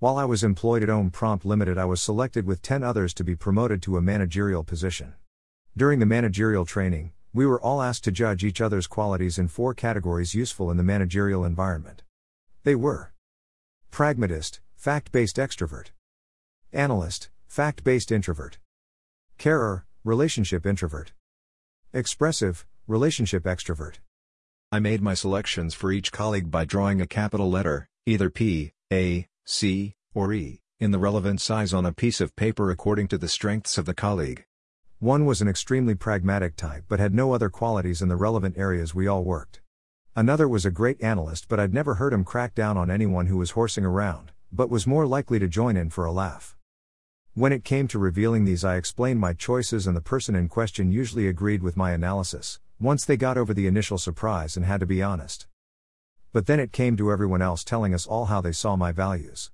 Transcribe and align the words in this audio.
While 0.00 0.16
I 0.16 0.24
was 0.24 0.42
employed 0.42 0.82
at 0.82 0.88
Ohm 0.88 1.10
Prompt 1.10 1.44
Limited, 1.44 1.76
I 1.76 1.84
was 1.84 2.00
selected 2.00 2.46
with 2.46 2.62
10 2.62 2.82
others 2.82 3.12
to 3.12 3.22
be 3.22 3.36
promoted 3.36 3.82
to 3.82 3.98
a 3.98 4.00
managerial 4.00 4.64
position. 4.64 5.12
During 5.76 5.98
the 5.98 6.06
managerial 6.06 6.64
training, 6.64 7.12
we 7.34 7.44
were 7.44 7.60
all 7.60 7.82
asked 7.82 8.04
to 8.04 8.10
judge 8.10 8.42
each 8.42 8.62
other's 8.62 8.86
qualities 8.86 9.38
in 9.38 9.48
four 9.48 9.74
categories 9.74 10.34
useful 10.34 10.70
in 10.70 10.78
the 10.78 10.82
managerial 10.82 11.44
environment. 11.44 12.02
They 12.64 12.74
were 12.74 13.12
pragmatist, 13.90 14.60
fact 14.74 15.12
based 15.12 15.36
extrovert, 15.36 15.88
analyst, 16.72 17.28
fact 17.46 17.84
based 17.84 18.10
introvert, 18.10 18.56
carer, 19.36 19.84
relationship 20.02 20.64
introvert, 20.64 21.12
expressive, 21.92 22.64
relationship 22.86 23.42
extrovert. 23.42 23.96
I 24.72 24.78
made 24.78 25.02
my 25.02 25.12
selections 25.12 25.74
for 25.74 25.92
each 25.92 26.10
colleague 26.10 26.50
by 26.50 26.64
drawing 26.64 27.02
a 27.02 27.06
capital 27.06 27.50
letter, 27.50 27.90
either 28.06 28.30
P, 28.30 28.72
A, 28.90 29.26
C, 29.52 29.96
or 30.14 30.32
E, 30.32 30.60
in 30.78 30.92
the 30.92 30.98
relevant 31.00 31.40
size 31.40 31.74
on 31.74 31.84
a 31.84 31.92
piece 31.92 32.20
of 32.20 32.36
paper 32.36 32.70
according 32.70 33.08
to 33.08 33.18
the 33.18 33.26
strengths 33.26 33.78
of 33.78 33.84
the 33.84 33.92
colleague. 33.92 34.44
One 35.00 35.24
was 35.24 35.42
an 35.42 35.48
extremely 35.48 35.96
pragmatic 35.96 36.54
type 36.54 36.84
but 36.88 37.00
had 37.00 37.12
no 37.12 37.32
other 37.32 37.50
qualities 37.50 38.00
in 38.00 38.06
the 38.06 38.14
relevant 38.14 38.56
areas 38.56 38.94
we 38.94 39.08
all 39.08 39.24
worked. 39.24 39.60
Another 40.14 40.48
was 40.48 40.64
a 40.64 40.70
great 40.70 41.02
analyst 41.02 41.48
but 41.48 41.58
I'd 41.58 41.74
never 41.74 41.94
heard 41.94 42.12
him 42.12 42.22
crack 42.22 42.54
down 42.54 42.76
on 42.76 42.92
anyone 42.92 43.26
who 43.26 43.38
was 43.38 43.50
horsing 43.50 43.84
around, 43.84 44.30
but 44.52 44.70
was 44.70 44.86
more 44.86 45.04
likely 45.04 45.40
to 45.40 45.48
join 45.48 45.76
in 45.76 45.90
for 45.90 46.04
a 46.04 46.12
laugh. 46.12 46.56
When 47.34 47.52
it 47.52 47.64
came 47.64 47.88
to 47.88 47.98
revealing 47.98 48.44
these, 48.44 48.64
I 48.64 48.76
explained 48.76 49.18
my 49.18 49.32
choices, 49.32 49.84
and 49.84 49.96
the 49.96 50.00
person 50.00 50.36
in 50.36 50.48
question 50.48 50.92
usually 50.92 51.26
agreed 51.26 51.64
with 51.64 51.76
my 51.76 51.90
analysis, 51.90 52.60
once 52.78 53.04
they 53.04 53.16
got 53.16 53.36
over 53.36 53.52
the 53.52 53.66
initial 53.66 53.98
surprise 53.98 54.56
and 54.56 54.64
had 54.64 54.78
to 54.78 54.86
be 54.86 55.02
honest. 55.02 55.48
But 56.32 56.46
then 56.46 56.60
it 56.60 56.70
came 56.70 56.96
to 56.96 57.10
everyone 57.10 57.42
else 57.42 57.64
telling 57.64 57.92
us 57.92 58.06
all 58.06 58.26
how 58.26 58.40
they 58.40 58.52
saw 58.52 58.76
my 58.76 58.92
values. 58.92 59.50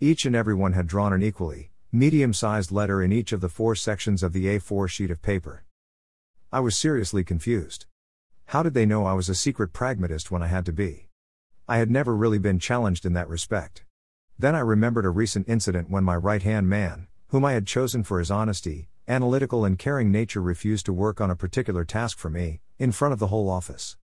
Each 0.00 0.26
and 0.26 0.34
everyone 0.34 0.72
had 0.72 0.88
drawn 0.88 1.12
an 1.12 1.22
equally, 1.22 1.70
medium 1.92 2.32
sized 2.32 2.72
letter 2.72 3.00
in 3.00 3.12
each 3.12 3.32
of 3.32 3.40
the 3.40 3.48
four 3.48 3.76
sections 3.76 4.24
of 4.24 4.32
the 4.32 4.46
A4 4.46 4.88
sheet 4.88 5.12
of 5.12 5.22
paper. 5.22 5.64
I 6.52 6.58
was 6.58 6.76
seriously 6.76 7.22
confused. 7.22 7.86
How 8.46 8.64
did 8.64 8.74
they 8.74 8.86
know 8.86 9.06
I 9.06 9.12
was 9.12 9.28
a 9.28 9.36
secret 9.36 9.72
pragmatist 9.72 10.32
when 10.32 10.42
I 10.42 10.48
had 10.48 10.66
to 10.66 10.72
be? 10.72 11.10
I 11.68 11.78
had 11.78 11.92
never 11.92 12.14
really 12.14 12.38
been 12.38 12.58
challenged 12.58 13.06
in 13.06 13.12
that 13.12 13.28
respect. 13.28 13.84
Then 14.36 14.56
I 14.56 14.60
remembered 14.60 15.04
a 15.04 15.10
recent 15.10 15.48
incident 15.48 15.90
when 15.90 16.02
my 16.02 16.16
right 16.16 16.42
hand 16.42 16.68
man, 16.68 17.06
whom 17.28 17.44
I 17.44 17.52
had 17.52 17.68
chosen 17.68 18.02
for 18.02 18.18
his 18.18 18.32
honesty, 18.32 18.88
analytical, 19.06 19.64
and 19.64 19.78
caring 19.78 20.10
nature, 20.10 20.42
refused 20.42 20.86
to 20.86 20.92
work 20.92 21.20
on 21.20 21.30
a 21.30 21.36
particular 21.36 21.84
task 21.84 22.18
for 22.18 22.30
me, 22.30 22.60
in 22.78 22.90
front 22.90 23.12
of 23.12 23.20
the 23.20 23.28
whole 23.28 23.48
office. 23.48 23.96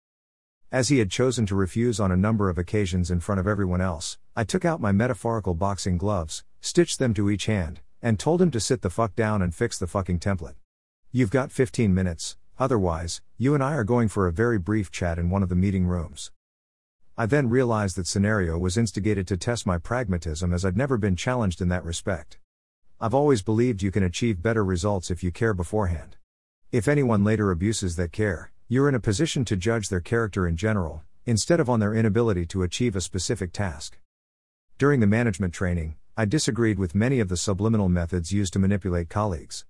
As 0.73 0.89
he 0.89 1.01
had 1.01 1.11
chosen 1.11 1.45
to 1.47 1.55
refuse 1.55 2.01
on 2.01 2.11
a 2.11 2.17
number 2.17 2.49
of 2.49 2.57
occasions 2.57 3.11
in 3.11 3.21
front 3.21 3.39
of 3.39 3.47
everyone 3.47 3.83
else, 3.83 4.17
I 4.35 4.45
took 4.45 4.65
out 4.65 4.81
my 4.81 4.91
metaphorical 4.91 5.53
boxing 5.53 5.99
gloves, 5.99 6.45
stitched 6.63 6.99
them 6.99 7.13
to 7.13 7.29
each 7.29 7.45
hand, 7.45 7.83
and 8.01 8.19
told 8.19 8.41
him 8.41 8.51
to 8.53 8.59
sit 8.59 8.81
the 8.81 8.89
fuck 8.89 9.15
down 9.15 9.43
and 9.43 9.55
fix 9.55 9.79
the 9.79 9.87
fucking 9.87 10.21
template. 10.21 10.55
You've 11.11 11.31
got 11.31 11.53
15 11.53 11.93
minutes, 11.93 12.39
otherwise, 12.59 13.21
you 13.37 13.53
and 13.53 13.63
I 13.63 13.75
are 13.75 13.85
going 13.85 14.09
for 14.09 14.27
a 14.27 14.33
very 14.33 14.59
brief 14.59 14.91
chat 14.91 15.19
in 15.19 15.29
one 15.29 15.43
of 15.43 15.51
the 15.51 15.55
meeting 15.55 15.85
rooms. 15.85 16.31
I 17.19 17.27
then 17.27 17.51
realized 17.51 17.97
that 17.97 18.07
scenario 18.07 18.57
was 18.57 18.79
instigated 18.79 19.29
to 19.29 19.37
test 19.37 19.67
my 19.67 19.77
pragmatism 19.77 20.55
as 20.55 20.65
I'd 20.65 20.75
never 20.75 20.97
been 20.97 21.17
challenged 21.17 21.61
in 21.61 21.69
that 21.69 21.85
respect. 21.85 22.39
I've 22.99 23.13
always 23.13 23.43
believed 23.43 23.83
you 23.83 23.91
can 23.91 24.05
achieve 24.05 24.41
better 24.41 24.65
results 24.65 25.11
if 25.11 25.23
you 25.23 25.33
care 25.33 25.53
beforehand. 25.53 26.17
If 26.71 26.89
anyone 26.89 27.25
later 27.25 27.51
abuses 27.51 27.97
that 27.97 28.11
care, 28.11 28.52
you're 28.73 28.89
in 28.89 28.95
a 28.95 29.01
position 29.01 29.45
to 29.45 29.55
judge 29.55 29.91
their 29.91 30.01
character 30.01 30.49
in 30.49 30.57
general, 30.57 31.03
instead 31.27 31.61
of 31.61 31.69
on 31.69 31.79
their 31.79 31.95
inability 31.95 32.47
to 32.47 32.63
achieve 32.63 32.97
a 32.97 33.03
specific 33.03 33.53
task. 33.53 33.99
During 34.79 35.01
the 35.01 35.07
management 35.07 35.53
training, 35.53 35.97
I 36.17 36.25
disagreed 36.25 36.79
with 36.79 36.95
many 36.95 37.21
of 37.21 37.29
the 37.29 37.37
subliminal 37.37 37.91
methods 37.91 38.33
used 38.33 38.55
to 38.55 38.59
manipulate 38.59 39.11
colleagues. 39.11 39.67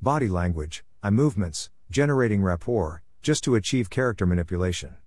Body 0.00 0.28
language, 0.28 0.84
eye 1.02 1.10
movements, 1.10 1.68
generating 1.90 2.44
rapport, 2.44 3.02
just 3.22 3.42
to 3.42 3.56
achieve 3.56 3.90
character 3.90 4.24
manipulation. 4.24 4.98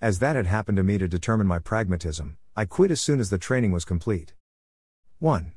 As 0.00 0.18
that 0.18 0.34
had 0.34 0.46
happened 0.46 0.78
to 0.78 0.82
me 0.82 0.98
to 0.98 1.06
determine 1.06 1.46
my 1.46 1.60
pragmatism, 1.60 2.36
I 2.56 2.64
quit 2.64 2.90
as 2.90 3.00
soon 3.00 3.20
as 3.20 3.30
the 3.30 3.38
training 3.38 3.70
was 3.70 3.84
complete. 3.84 4.34
1. 5.20 5.52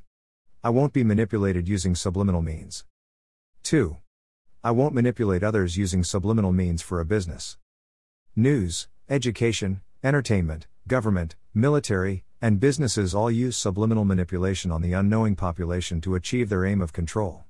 I 0.62 0.70
won't 0.70 0.92
be 0.92 1.02
manipulated 1.02 1.66
using 1.66 1.96
subliminal 1.96 2.40
means. 2.40 2.84
2. 3.64 3.96
I 4.64 4.70
won't 4.70 4.94
manipulate 4.94 5.42
others 5.42 5.76
using 5.76 6.04
subliminal 6.04 6.52
means 6.52 6.82
for 6.82 7.00
a 7.00 7.04
business. 7.04 7.58
News, 8.36 8.86
education, 9.08 9.80
entertainment, 10.04 10.68
government, 10.86 11.34
military, 11.52 12.22
and 12.40 12.60
businesses 12.60 13.12
all 13.12 13.28
use 13.28 13.56
subliminal 13.56 14.04
manipulation 14.04 14.70
on 14.70 14.80
the 14.80 14.92
unknowing 14.92 15.34
population 15.34 16.00
to 16.02 16.14
achieve 16.14 16.48
their 16.48 16.64
aim 16.64 16.80
of 16.80 16.92
control. 16.92 17.42